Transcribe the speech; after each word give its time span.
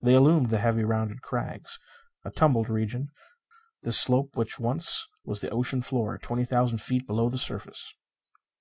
They 0.00 0.14
illumined 0.14 0.50
the 0.50 0.58
heavy 0.60 0.84
rounded 0.84 1.20
crags. 1.22 1.80
A 2.24 2.30
tumbled 2.30 2.70
region, 2.70 3.08
this 3.82 3.98
slope 3.98 4.36
which 4.36 4.56
once 4.60 5.08
was 5.24 5.40
the 5.40 5.50
ocean 5.50 5.82
floor 5.82 6.16
twenty 6.16 6.44
thousand 6.44 6.78
feet 6.78 7.08
below 7.08 7.28
the 7.28 7.38
surface. 7.38 7.92